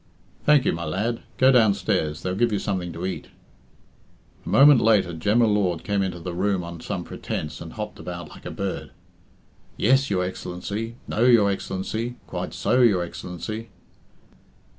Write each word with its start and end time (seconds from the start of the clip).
"Thank 0.47 0.65
you, 0.65 0.73
my 0.73 0.83
lad. 0.83 1.19
Go 1.37 1.51
downstairs. 1.51 2.23
They'll 2.23 2.33
give 2.33 2.51
you 2.51 2.57
something 2.57 2.91
to 2.91 3.05
eat." 3.05 3.27
A 4.43 4.49
moment 4.49 4.81
later 4.81 5.13
Jem 5.13 5.41
y 5.41 5.45
Lord 5.45 5.83
came 5.83 6.01
into 6.01 6.17
the 6.19 6.33
room 6.33 6.63
on 6.63 6.81
some 6.81 7.03
pretence 7.03 7.61
and 7.61 7.73
hopped 7.73 7.99
about 7.99 8.29
like 8.29 8.47
a 8.47 8.49
bird. 8.49 8.89
"Yes, 9.77 10.09
your 10.09 10.23
Excellency 10.23 10.95
No, 11.07 11.25
your 11.25 11.51
Excellency 11.51 12.15
Quite 12.25 12.55
so, 12.55 12.81
your 12.81 13.03
Excellency." 13.03 13.69